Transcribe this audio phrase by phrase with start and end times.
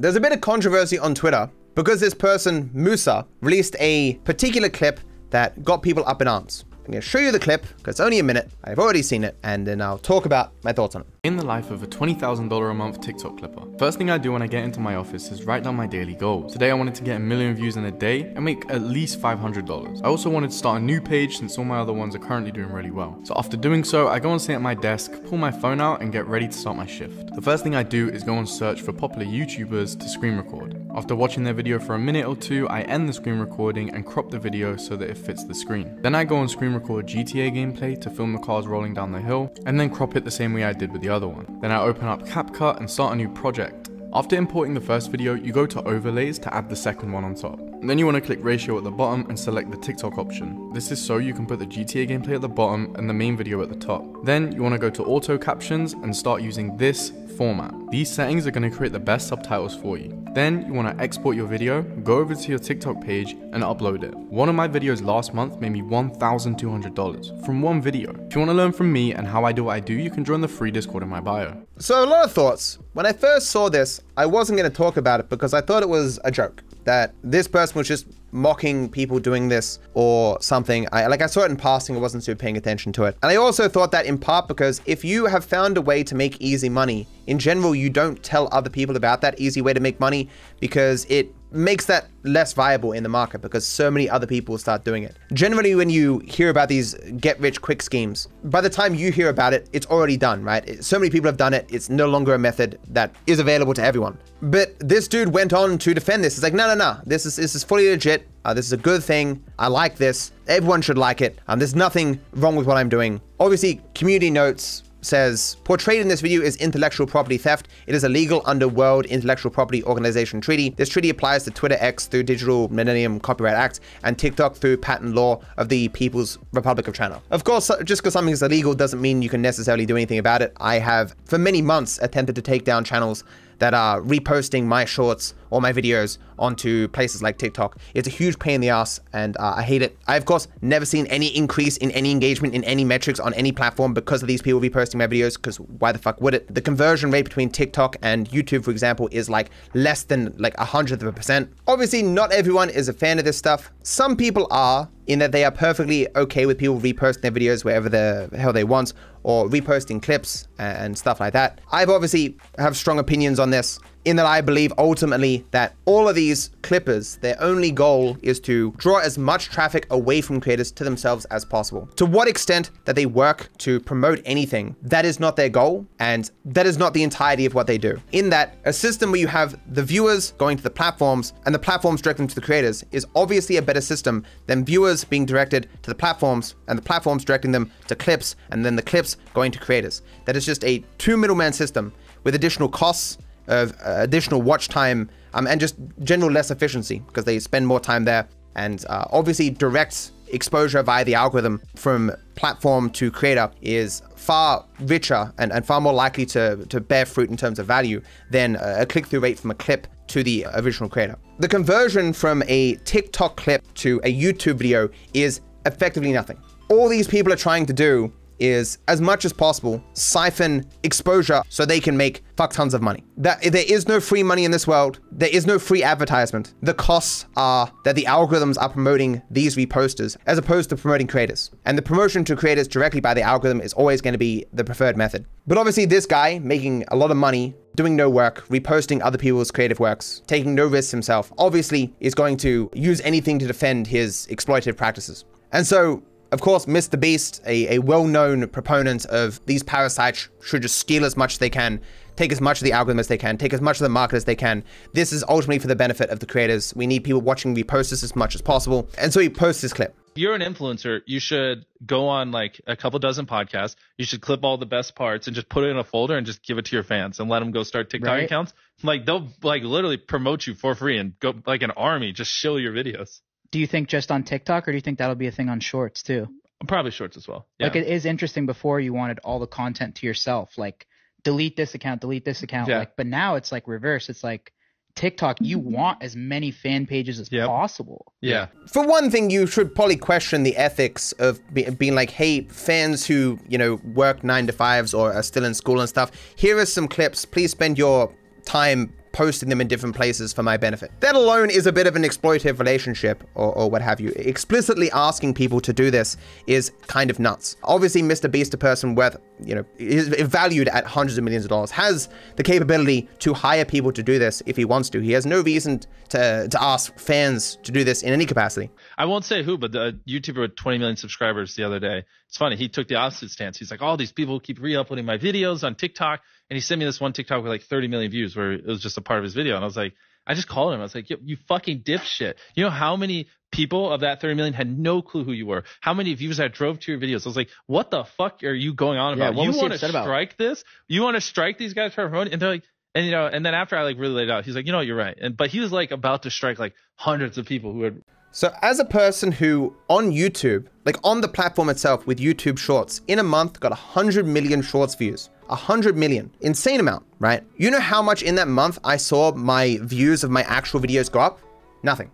[0.00, 5.00] There's a bit of controversy on Twitter because this person, Musa, released a particular clip
[5.30, 6.64] that got people up in arms.
[6.88, 8.50] I'm going to show you the clip because it's only a minute.
[8.64, 11.08] I've already seen it, and then I'll talk about my thoughts on it.
[11.22, 14.40] In the life of a $20,000 a month TikTok clipper, first thing I do when
[14.40, 16.50] I get into my office is write down my daily goals.
[16.50, 19.20] Today I wanted to get a million views in a day and make at least
[19.20, 20.00] $500.
[20.02, 22.52] I also wanted to start a new page since all my other ones are currently
[22.52, 23.20] doing really well.
[23.22, 26.00] So after doing so, I go and sit at my desk, pull my phone out
[26.00, 27.34] and get ready to start my shift.
[27.34, 30.80] The first thing I do is go and search for popular YouTubers to screen record.
[30.94, 34.06] After watching their video for a minute or two, I end the screen recording and
[34.06, 36.00] crop the video so that it fits the screen.
[36.00, 39.20] Then I go and screen record GTA gameplay to film the cars rolling down the
[39.20, 41.58] hill, and then crop it the same way I did with the other one.
[41.60, 43.90] Then I open up CapCut and start a new project.
[44.14, 47.34] After importing the first video, you go to overlays to add the second one on
[47.34, 47.58] top.
[47.82, 50.72] Then you want to click ratio at the bottom and select the TikTok option.
[50.72, 53.36] This is so you can put the GTA gameplay at the bottom and the main
[53.36, 54.04] video at the top.
[54.24, 57.72] Then you want to go to auto captions and start using this format.
[57.90, 60.12] These settings are going to create the best subtitles for you.
[60.34, 64.02] Then you want to export your video, go over to your TikTok page and upload
[64.02, 64.14] it.
[64.14, 68.10] One of my videos last month made me $1,200 from one video.
[68.26, 70.10] If you want to learn from me and how I do what I do, you
[70.10, 71.56] can join the free Discord in my bio.
[71.78, 72.78] So, a lot of thoughts.
[72.92, 75.82] When I first saw this, I wasn't going to talk about it because I thought
[75.82, 76.62] it was a joke.
[76.84, 80.86] That this person was just mocking people doing this or something.
[80.92, 83.16] I like I saw it in passing, I wasn't super paying attention to it.
[83.22, 86.14] And I also thought that in part because if you have found a way to
[86.14, 89.80] make easy money, in general, you don't tell other people about that easy way to
[89.80, 90.28] make money
[90.60, 94.84] because it makes that less viable in the market because so many other people start
[94.84, 95.16] doing it.
[95.32, 99.28] Generally, when you hear about these get rich quick schemes, by the time you hear
[99.28, 100.82] about it, it's already done, right?
[100.84, 101.66] So many people have done it.
[101.70, 104.18] It's no longer a method that is available to everyone.
[104.42, 106.34] But this dude went on to defend this.
[106.34, 107.00] It's like, no, no, no.
[107.04, 108.28] This is this is fully legit.
[108.44, 109.42] Uh, this is a good thing.
[109.58, 110.32] I like this.
[110.46, 111.38] Everyone should like it.
[111.48, 113.20] Um, there's nothing wrong with what I'm doing.
[113.40, 117.68] Obviously, community notes says portrayed in this video is intellectual property theft.
[117.86, 120.70] It is illegal under World Intellectual Property Organization Treaty.
[120.70, 125.14] This treaty applies to Twitter X through Digital Millennium Copyright Act and TikTok through patent
[125.14, 127.20] law of the People's Republic of China.
[127.30, 130.42] Of course, just because something is illegal doesn't mean you can necessarily do anything about
[130.42, 130.52] it.
[130.58, 133.24] I have for many months attempted to take down channels
[133.58, 137.78] that are reposting my shorts or my videos onto places like TikTok.
[137.94, 139.98] It's a huge pain in the ass and uh, I hate it.
[140.06, 143.52] I, of course, never seen any increase in any engagement in any metrics on any
[143.52, 146.54] platform because of these people reposting my videos, because why the fuck would it?
[146.54, 150.64] The conversion rate between TikTok and YouTube, for example, is like less than like a
[150.64, 151.52] hundredth of a percent.
[151.66, 153.70] Obviously, not everyone is a fan of this stuff.
[153.82, 157.88] Some people are, in that they are perfectly okay with people reposting their videos wherever
[157.88, 158.92] the hell they want
[159.24, 161.60] or reposting clips and stuff like that.
[161.72, 166.14] I've obviously have strong opinions on this in that I believe ultimately that all of
[166.14, 170.84] these clippers, their only goal is to draw as much traffic away from creators to
[170.84, 171.86] themselves as possible.
[171.96, 176.30] To what extent that they work to promote anything, that is not their goal, and
[176.46, 178.00] that is not the entirety of what they do.
[178.12, 181.58] In that, a system where you have the viewers going to the platforms and the
[181.58, 185.68] platforms directing them to the creators is obviously a better system than viewers being directed
[185.82, 189.52] to the platforms and the platforms directing them to clips and then the clips going
[189.52, 190.00] to creators.
[190.24, 191.92] That is just a two middleman system
[192.24, 197.24] with additional costs of uh, additional watch time um, and just general less efficiency because
[197.24, 198.28] they spend more time there.
[198.54, 205.32] And uh, obviously, direct exposure via the algorithm from platform to creator is far richer
[205.38, 208.00] and, and far more likely to, to bear fruit in terms of value
[208.30, 211.16] than a click through rate from a clip to the original creator.
[211.38, 216.38] The conversion from a TikTok clip to a YouTube video is effectively nothing.
[216.68, 221.64] All these people are trying to do is as much as possible siphon exposure so
[221.64, 223.04] they can make fuck tons of money.
[223.16, 225.00] That there is no free money in this world.
[225.10, 226.54] There is no free advertisement.
[226.62, 231.50] The costs are that the algorithms are promoting these reposters as opposed to promoting creators.
[231.64, 234.64] And the promotion to creators directly by the algorithm is always going to be the
[234.64, 235.26] preferred method.
[235.46, 239.50] But obviously this guy making a lot of money doing no work, reposting other people's
[239.52, 244.26] creative works, taking no risks himself, obviously is going to use anything to defend his
[244.30, 245.24] exploitative practices.
[245.52, 247.00] And so of course, Mr.
[247.00, 251.48] Beast, a, a well-known proponent of these parasites should just steal as much as they
[251.48, 251.80] can,
[252.16, 254.16] take as much of the algorithm as they can, take as much of the market
[254.16, 254.62] as they can.
[254.92, 256.74] This is ultimately for the benefit of the creators.
[256.76, 258.90] We need people watching repost this as much as possible.
[258.98, 259.96] And so he posts this clip.
[260.10, 263.76] If you're an influencer, you should go on like a couple dozen podcasts.
[263.96, 266.26] You should clip all the best parts and just put it in a folder and
[266.26, 268.24] just give it to your fans and let them go start TikTok right.
[268.24, 268.52] accounts.
[268.82, 272.56] Like they'll like literally promote you for free and go like an army, just show
[272.56, 273.20] your videos.
[273.50, 275.60] Do you think just on TikTok, or do you think that'll be a thing on
[275.60, 276.28] Shorts too?
[276.66, 277.46] Probably Shorts as well.
[277.58, 277.66] Yeah.
[277.66, 278.46] Like it is interesting.
[278.46, 280.86] Before you wanted all the content to yourself, like
[281.22, 282.68] delete this account, delete this account.
[282.68, 282.78] Yeah.
[282.78, 284.08] Like, but now it's like reverse.
[284.08, 284.52] It's like
[284.98, 285.72] TikTok, you mm-hmm.
[285.72, 287.46] want as many fan pages as yep.
[287.46, 288.12] possible.
[288.20, 288.48] Yeah.
[288.66, 293.06] For one thing, you should probably question the ethics of be- being like, hey, fans
[293.06, 296.58] who, you know, work nine to fives or are still in school and stuff, here
[296.58, 297.24] are some clips.
[297.24, 298.12] Please spend your
[298.44, 300.92] time posting them in different places for my benefit.
[301.00, 304.12] That alone is a bit of an exploitative relationship or, or what have you.
[304.14, 306.16] Explicitly asking people to do this
[306.46, 307.56] is kind of nuts.
[307.64, 308.30] Obviously, Mr.
[308.30, 312.08] Beast, a person worth, you know, is valued at hundreds of millions of dollars, has
[312.36, 315.00] the capability to hire people to do this if he wants to.
[315.00, 315.80] He has no reason
[316.10, 318.70] to, to ask fans to do this in any capacity.
[318.96, 322.36] I won't say who, but the YouTuber with 20 million subscribers the other day, it's
[322.36, 322.56] funny.
[322.56, 323.58] He took the opposite stance.
[323.58, 326.20] He's like, all oh, these people keep re-uploading my videos on TikTok.
[326.50, 328.80] And he sent me this one TikTok with like 30 million views where it was
[328.80, 329.54] just a part of his video.
[329.54, 329.94] And I was like,
[330.28, 330.80] I just called him.
[330.80, 332.34] I was like, you fucking dipshit.
[332.54, 335.64] You know how many people of that 30 million had no clue who you were?
[335.80, 337.26] How many views I drove to your videos?
[337.26, 339.34] I was like, what the fuck are you going on about?
[339.34, 340.38] Yeah, you want to strike about?
[340.38, 340.64] this?
[340.86, 342.34] You want to strike these guys for promoting?
[342.34, 342.64] And they're like,
[342.94, 344.80] and you know, and then after I like really laid out, he's like, you know,
[344.80, 345.16] you're right.
[345.18, 348.52] And but he was like about to strike like hundreds of people who had so,
[348.60, 353.18] as a person who on YouTube, like on the platform itself with YouTube Shorts, in
[353.18, 355.30] a month got 100 million Shorts views.
[355.48, 356.30] 100 million.
[356.40, 357.42] Insane amount, right?
[357.56, 361.10] You know how much in that month I saw my views of my actual videos
[361.10, 361.40] go up?
[361.82, 362.10] Nothing.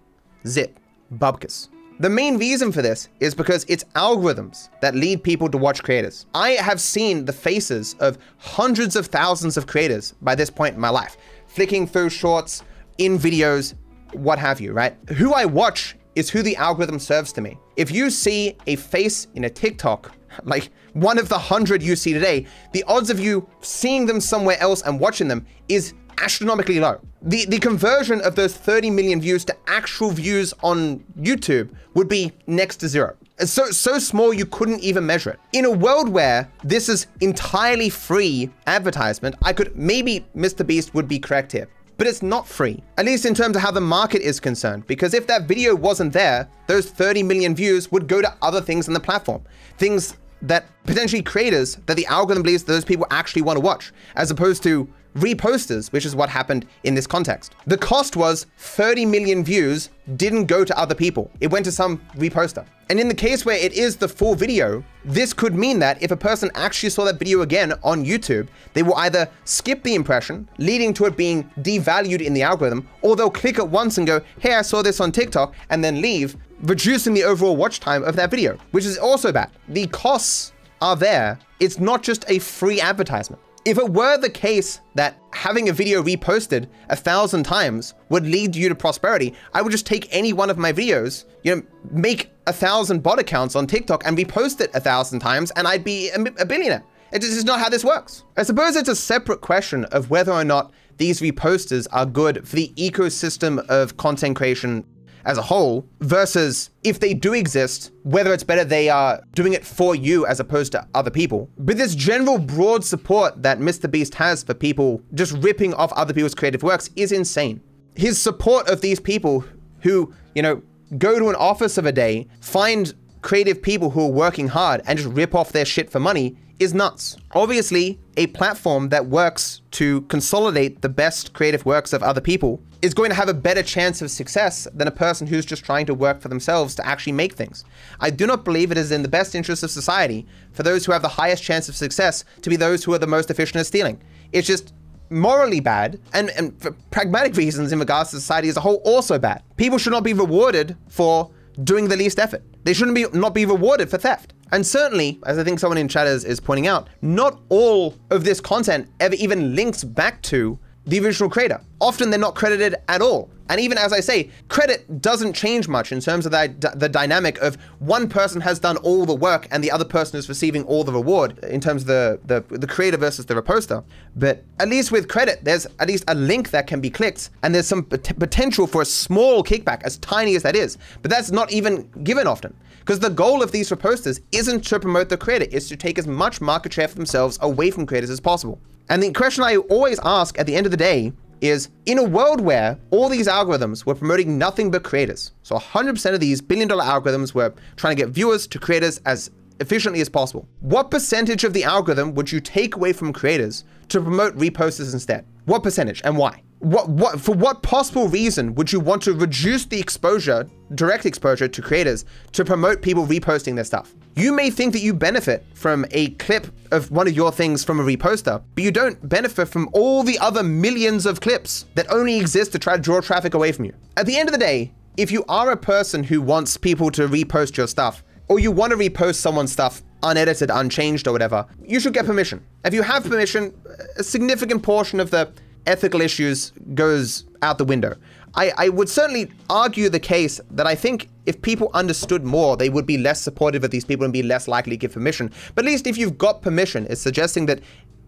[0.46, 0.78] Zip.
[1.14, 1.68] Bubkus.
[2.00, 6.26] The main reason for this is because it's algorithms that lead people to watch creators.
[6.34, 10.80] I have seen the faces of hundreds of thousands of creators by this point in
[10.80, 11.16] my life,
[11.46, 12.64] flicking through shorts,
[12.98, 13.74] in videos,
[14.12, 14.96] what have you, right?
[15.16, 17.58] Who I watch is who the algorithm serves to me.
[17.76, 20.12] If you see a face in a TikTok,
[20.44, 24.58] like one of the hundred you see today, the odds of you seeing them somewhere
[24.60, 27.00] else and watching them is astronomically low.
[27.22, 32.32] The, the conversion of those 30 million views to actual views on YouTube would be
[32.46, 33.16] next to zero.
[33.38, 35.40] So, so small you couldn't even measure it.
[35.52, 40.64] In a world where this is entirely free advertisement, I could, maybe Mr.
[40.64, 43.70] Beast would be correct here but it's not free, at least in terms of how
[43.70, 44.86] the market is concerned.
[44.86, 48.88] Because if that video wasn't there, those 30 million views would go to other things
[48.88, 49.42] on the platform.
[49.78, 50.16] Things
[50.48, 54.62] that potentially creators that the algorithm believes those people actually want to watch, as opposed
[54.62, 57.54] to reposters, which is what happened in this context.
[57.66, 61.30] The cost was 30 million views didn't go to other people.
[61.40, 62.66] It went to some reposter.
[62.90, 66.10] And in the case where it is the full video, this could mean that if
[66.10, 70.48] a person actually saw that video again on YouTube, they will either skip the impression,
[70.58, 74.20] leading to it being devalued in the algorithm, or they'll click it once and go,
[74.40, 78.16] hey, I saw this on TikTok, and then leave, reducing the overall watch time of
[78.16, 79.50] that video, which is also bad.
[79.68, 81.38] The costs are there.
[81.60, 83.40] It's not just a free advertisement.
[83.64, 88.54] If it were the case that having a video reposted a thousand times would lead
[88.54, 92.30] you to prosperity, I would just take any one of my videos, you know, make
[92.46, 96.10] a thousand bot accounts on TikTok and repost it a thousand times, and I'd be
[96.10, 96.84] a, billionaire.
[97.10, 98.24] It just is not how this works.
[98.36, 102.56] I suppose it's a separate question of whether or not these reposters are good for
[102.56, 104.84] the ecosystem of content creation
[105.24, 109.64] as a whole versus if they do exist, whether it's better they are doing it
[109.64, 111.48] for you as opposed to other people.
[111.58, 113.90] But this general broad support that Mr.
[113.90, 117.60] Beast has for people just ripping off other people's creative works is insane.
[117.94, 119.44] His support of these people
[119.80, 120.62] who, you know,
[120.98, 124.98] go to an office of a day, find creative people who are working hard and
[124.98, 127.16] just rip off their shit for money is nuts.
[127.32, 132.94] Obviously, a platform that works to consolidate the best creative works of other people is
[132.94, 135.94] going to have a better chance of success than a person who's just trying to
[135.94, 137.64] work for themselves to actually make things.
[138.00, 140.92] I do not believe it is in the best interest of society for those who
[140.92, 143.66] have the highest chance of success to be those who are the most efficient at
[143.66, 144.02] stealing.
[144.32, 144.74] It's just
[145.10, 149.18] morally bad and, and for pragmatic reasons in regards to society as a whole also
[149.18, 149.42] bad.
[149.56, 151.30] People should not be rewarded for
[151.62, 152.42] doing the least effort.
[152.64, 154.33] They shouldn't be not be rewarded for theft.
[154.52, 158.24] And certainly, as I think someone in chat is, is pointing out, not all of
[158.24, 161.60] this content ever even links back to the original creator.
[161.80, 163.30] Often they're not credited at all.
[163.48, 167.38] And even as I say, credit doesn't change much in terms of the, the dynamic
[167.38, 170.82] of one person has done all the work and the other person is receiving all
[170.82, 173.84] the reward in terms of the, the, the creator versus the reposter.
[174.16, 177.54] But at least with credit, there's at least a link that can be clicked and
[177.54, 180.78] there's some pot- potential for a small kickback, as tiny as that is.
[181.02, 182.56] But that's not even given often.
[182.78, 186.06] Because the goal of these reposters isn't to promote the creator, it's to take as
[186.06, 188.58] much market share for themselves away from creators as possible.
[188.90, 191.12] And the question I always ask at the end of the day
[191.44, 196.14] is in a world where all these algorithms were promoting nothing but creators, so 100%
[196.14, 200.08] of these billion dollar algorithms were trying to get viewers to creators as efficiently as
[200.08, 200.48] possible.
[200.60, 205.26] What percentage of the algorithm would you take away from creators to promote reposters instead?
[205.44, 206.42] What percentage and why?
[206.64, 211.46] What what for what possible reason would you want to reduce the exposure, direct exposure
[211.46, 213.94] to creators to promote people reposting their stuff?
[214.16, 217.80] You may think that you benefit from a clip of one of your things from
[217.80, 222.18] a reposter, but you don't benefit from all the other millions of clips that only
[222.18, 223.74] exist to try to draw traffic away from you.
[223.96, 227.08] At the end of the day, if you are a person who wants people to
[227.08, 231.80] repost your stuff, or you want to repost someone's stuff unedited, unchanged, or whatever, you
[231.80, 232.44] should get permission.
[232.64, 233.52] If you have permission,
[233.96, 235.32] a significant portion of the
[235.66, 237.96] ethical issues goes out the window.
[238.36, 242.68] I, I would certainly argue the case that I think if people understood more, they
[242.68, 245.30] would be less supportive of these people and be less likely to give permission.
[245.54, 247.60] But at least if you've got permission, it's suggesting that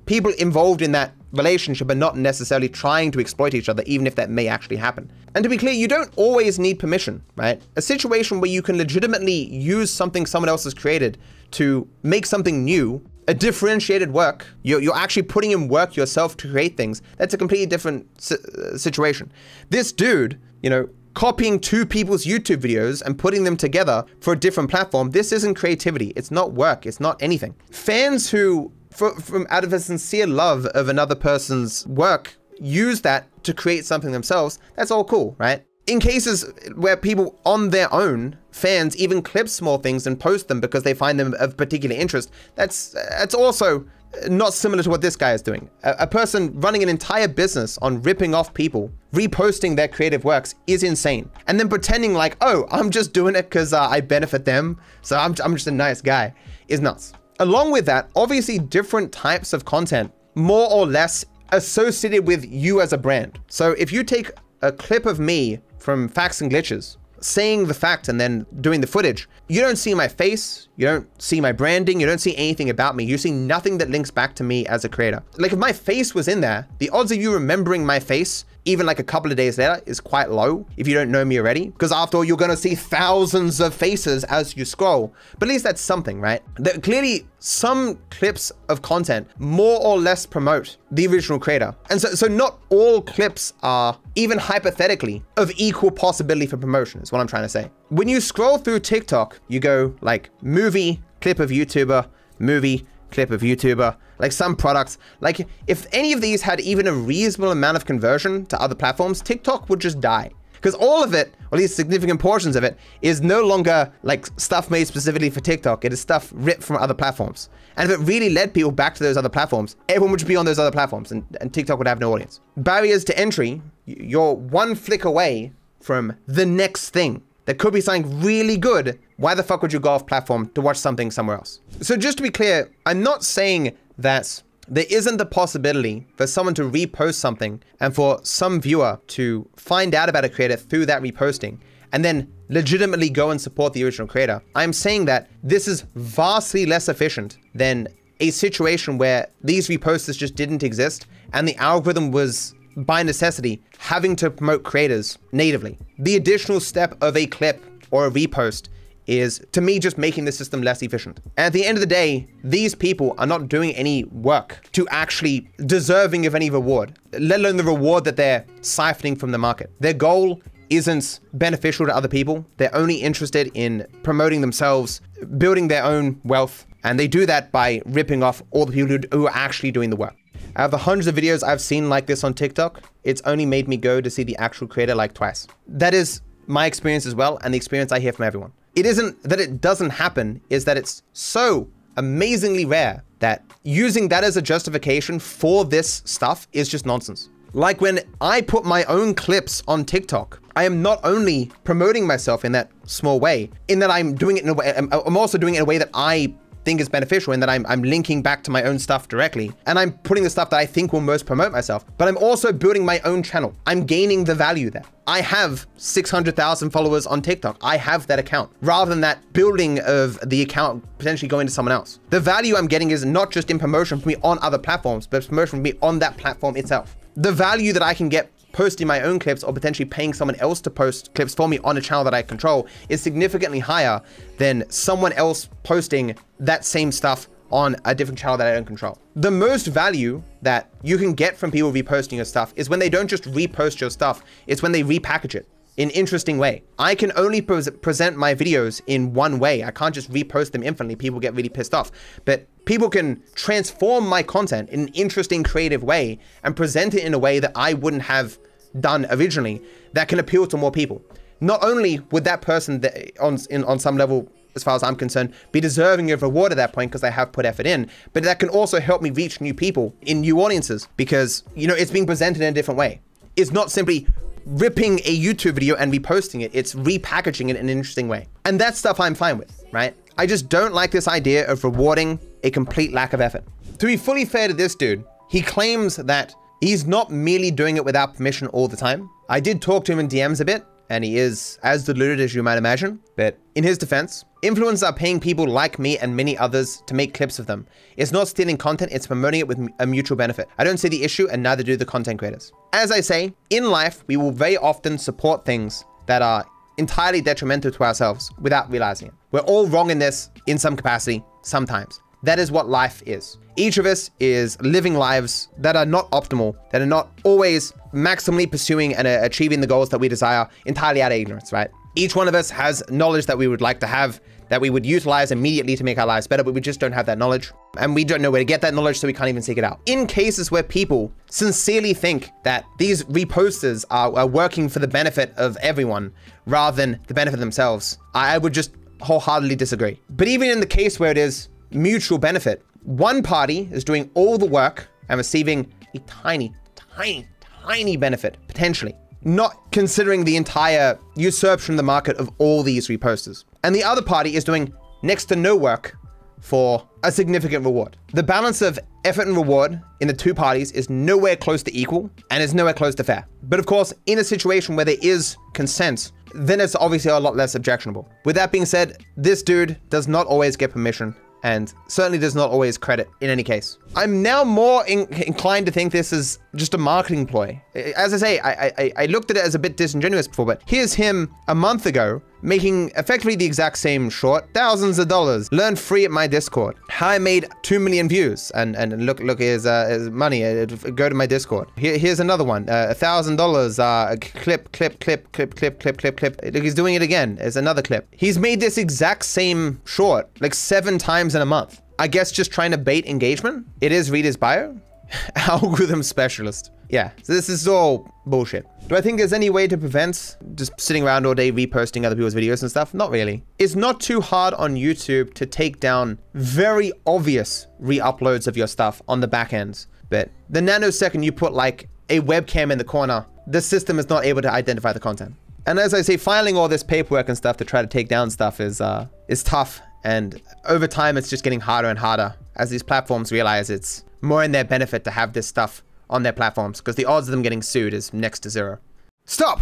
[0.06, 4.14] people involved in that relationship are not necessarily trying to exploit each other, even if
[4.16, 5.10] that may actually happen.
[5.34, 7.60] And to be clear, you don't always need permission, right?
[7.76, 11.18] A situation where you can legitimately use something someone else has created
[11.52, 14.46] to make something new a differentiated work.
[14.62, 17.02] You're, you're actually putting in work yourself to create things.
[17.18, 19.32] That's a completely different si- uh, situation.
[19.70, 24.38] This dude, you know, copying two people's YouTube videos and putting them together for a
[24.38, 26.12] different platform, this isn't creativity.
[26.14, 26.86] It's not work.
[26.86, 27.54] It's not anything.
[27.70, 33.26] Fans who, for, from out of a sincere love of another person's work, use that
[33.44, 35.65] to create something themselves, that's all cool, right?
[35.86, 40.60] In cases where people on their own fans even clip small things and post them
[40.60, 43.86] because they find them of particular interest that's that's also
[44.28, 45.68] not similar to what this guy is doing.
[45.82, 50.54] A, a person running an entire business on ripping off people reposting their creative works
[50.66, 51.30] is insane.
[51.46, 55.16] And then pretending like oh i'm just doing it because uh, i benefit them so
[55.16, 56.34] I'm, I'm just a nice guy
[56.68, 57.12] is nuts.
[57.38, 62.92] Along with that obviously different types of content more or less associated with you as
[62.92, 63.38] a brand.
[63.48, 64.30] So if you take
[64.62, 68.88] a clip of me from Facts and Glitches, saying the fact and then doing the
[68.88, 72.70] footage, you don't see my face, you don't see my branding, you don't see anything
[72.70, 73.04] about me.
[73.04, 75.22] You see nothing that links back to me as a creator.
[75.38, 78.84] Like if my face was in there, the odds of you remembering my face even
[78.84, 81.68] like a couple of days later is quite low if you don't know me already.
[81.68, 85.14] Because after all, you're going to see thousands of faces as you scroll.
[85.38, 86.42] But at least that's something, right?
[86.56, 91.74] That clearly some clips of content more or less promote the original creator.
[91.90, 97.12] And so, so not all clips are even hypothetically of equal possibility for promotion is
[97.12, 97.70] what I'm trying to say.
[97.88, 102.08] When you scroll through TikTok, you go like movie, clip of YouTuber,
[102.40, 104.98] movie, clip of YouTuber, like some products.
[105.20, 109.20] Like if any of these had even a reasonable amount of conversion to other platforms,
[109.20, 110.30] TikTok would just die.
[110.52, 114.26] Because all of it, or at least significant portions of it, is no longer like
[114.38, 115.84] stuff made specifically for TikTok.
[115.84, 117.50] It is stuff ripped from other platforms.
[117.76, 120.46] And if it really led people back to those other platforms, everyone would be on
[120.46, 122.40] those other platforms and, and TikTok would have no audience.
[122.56, 128.20] Barriers to entry, you're one flick away from the next thing that could be something
[128.20, 131.60] really good, why the fuck would you go off platform to watch something somewhere else?
[131.80, 136.54] So just to be clear, I'm not saying that there isn't the possibility for someone
[136.54, 141.02] to repost something and for some viewer to find out about a creator through that
[141.02, 141.58] reposting
[141.92, 144.42] and then legitimately go and support the original creator.
[144.54, 147.88] I'm saying that this is vastly less efficient than
[148.20, 154.16] a situation where these reposters just didn't exist and the algorithm was by necessity, having
[154.16, 155.78] to promote creators natively.
[155.98, 158.68] The additional step of a clip or a repost
[159.06, 161.20] is, to me, just making the system less efficient.
[161.36, 165.48] At the end of the day, these people are not doing any work to actually
[165.66, 169.70] deserving of any reward, let alone the reward that they're siphoning from the market.
[169.80, 172.44] Their goal isn't beneficial to other people.
[172.56, 175.00] They're only interested in promoting themselves,
[175.38, 179.26] building their own wealth, and they do that by ripping off all the people who
[179.26, 180.16] are actually doing the work.
[180.56, 183.68] Out of the hundreds of videos I've seen like this on TikTok, it's only made
[183.68, 185.46] me go to see the actual creator like twice.
[185.68, 188.52] That is my experience as well, and the experience I hear from everyone.
[188.76, 191.66] It isn't that it doesn't happen, is that it's so
[191.96, 197.30] amazingly rare that using that as a justification for this stuff is just nonsense.
[197.54, 202.44] Like when I put my own clips on TikTok, I am not only promoting myself
[202.44, 205.54] in that small way, in that I'm doing it in a way, I'm also doing
[205.54, 206.34] it in a way that I
[206.66, 209.78] think is beneficial in that I'm, I'm linking back to my own stuff directly and
[209.78, 211.84] I'm putting the stuff that I think will most promote myself.
[211.96, 213.54] But I'm also building my own channel.
[213.68, 214.82] I'm gaining the value there.
[215.06, 217.56] I have 600,000 followers on TikTok.
[217.62, 221.72] I have that account rather than that building of the account potentially going to someone
[221.72, 222.00] else.
[222.10, 225.24] The value I'm getting is not just in promotion for me on other platforms, but
[225.24, 226.96] promotion for me on that platform itself.
[227.14, 230.62] The value that I can get posting my own clips or potentially paying someone else
[230.62, 234.00] to post clips for me on a channel that I control is significantly higher
[234.38, 238.96] than someone else posting that same stuff on a different channel that I don't control.
[239.14, 242.88] The most value that you can get from people reposting your stuff is when they
[242.88, 245.46] don't just repost your stuff, it's when they repackage it
[245.76, 246.62] in interesting way.
[246.78, 249.64] I can only pre present my videos in one way.
[249.64, 250.96] I can't just repost them infinitely.
[250.96, 251.92] People get really pissed off.
[252.24, 257.12] But people can transform my content in an interesting, creative way and present it in
[257.12, 258.38] a way that I wouldn't have
[258.80, 261.02] done originally that can appeal to more people.
[261.40, 264.96] Not only would that person that on in, on some level as far as I'm
[264.96, 267.90] concerned, be deserving of reward at that point because they have put effort in.
[268.14, 271.74] But that can also help me reach new people in new audiences because, you know,
[271.74, 273.02] it's being presented in a different way.
[273.36, 274.06] It's not simply
[274.46, 278.26] ripping a YouTube video and reposting it, it's repackaging it in an interesting way.
[278.44, 279.94] And that stuff I'm fine with, right?
[280.16, 283.44] I just don't like this idea of rewarding a complete lack of effort.
[283.78, 287.84] To be fully fair to this dude, he claims that He's not merely doing it
[287.84, 289.10] without permission all the time.
[289.28, 292.34] I did talk to him in DMs a bit, and he is as deluded as
[292.34, 293.00] you might imagine.
[293.16, 297.12] But in his defense, influencers are paying people like me and many others to make
[297.12, 297.66] clips of them.
[297.96, 300.48] It's not stealing content, it's promoting it with a mutual benefit.
[300.58, 302.52] I don't see the issue, and neither do the content creators.
[302.72, 306.46] As I say, in life, we will very often support things that are
[306.78, 309.14] entirely detrimental to ourselves without realizing it.
[309.32, 312.00] We're all wrong in this in some capacity, sometimes.
[312.26, 313.38] That is what life is.
[313.54, 318.50] Each of us is living lives that are not optimal, that are not always maximally
[318.50, 321.70] pursuing and uh, achieving the goals that we desire entirely out of ignorance, right?
[321.94, 324.84] Each one of us has knowledge that we would like to have, that we would
[324.84, 327.52] utilize immediately to make our lives better, but we just don't have that knowledge.
[327.78, 329.62] And we don't know where to get that knowledge, so we can't even seek it
[329.62, 329.78] out.
[329.86, 335.32] In cases where people sincerely think that these reposters are, are working for the benefit
[335.36, 336.12] of everyone
[336.44, 340.00] rather than the benefit of themselves, I would just wholeheartedly disagree.
[340.10, 342.64] But even in the case where it is mutual benefit.
[342.82, 347.26] One party is doing all the work and receiving a tiny, tiny,
[347.66, 353.44] tiny benefit, potentially, not considering the entire usurpation of the market of all these reposters.
[353.64, 355.96] And the other party is doing next to no work
[356.40, 357.96] for a significant reward.
[358.12, 362.10] The balance of effort and reward in the two parties is nowhere close to equal
[362.30, 363.26] and is nowhere close to fair.
[363.42, 367.34] But of course, in a situation where there is consent, then it's obviously a lot
[367.34, 368.08] less objectionable.
[368.24, 372.50] With that being said, this dude does not always get permission and certainly does not
[372.50, 373.78] always credit in any case.
[373.94, 377.62] I'm now more in inclined to think this is just a marketing ploy.
[377.96, 380.60] As I say, I, I, I looked at it as a bit disingenuous before, but
[380.66, 385.50] here's him a month ago making effectively the exact same short, thousands of dollars.
[385.52, 386.76] Learn free at my Discord.
[386.88, 388.50] How I made 2 million views.
[388.52, 390.44] And and look, look, here's, uh, here's money.
[390.44, 391.68] Uh, go to my Discord.
[391.76, 392.68] Here, here's another one.
[392.68, 393.78] Uh, a thousand dollars.
[393.78, 396.40] Uh, clip, clip, clip, clip, clip, clip, clip, clip.
[396.42, 397.36] Look, he's doing it again.
[397.36, 398.08] There's another clip.
[398.10, 401.80] He's made this exact same short like seven times in a month.
[401.98, 403.66] I guess just trying to bait engagement.
[403.80, 404.78] It is reader's bio.
[405.36, 406.70] Algorithm specialist.
[406.88, 408.66] Yeah, so this is all bullshit.
[408.88, 412.14] Do I think there's any way to prevent just sitting around all day reposting other
[412.14, 412.94] people's videos and stuff?
[412.94, 413.44] Not really.
[413.58, 419.02] It's not too hard on YouTube to take down very obvious re-uploads of your stuff
[419.08, 419.86] on the back end.
[420.08, 424.24] But the nanosecond you put like a webcam in the corner, the system is not
[424.24, 425.34] able to identify the content.
[425.66, 428.30] And as I say, filing all this paperwork and stuff to try to take down
[428.30, 429.80] stuff is uh, is tough.
[430.04, 434.42] And over time, it's just getting harder and harder as these platforms realize it's more
[434.42, 437.42] in their benefit to have this stuff on their platforms because the odds of them
[437.42, 438.78] getting sued is next to zero.
[439.24, 439.60] Stop!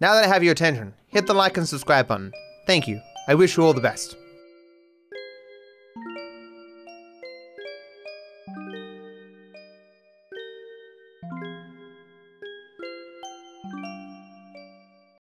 [0.00, 2.32] Now that I have your attention, hit the like and subscribe button.
[2.66, 3.00] Thank you.
[3.26, 4.16] I wish you all the best.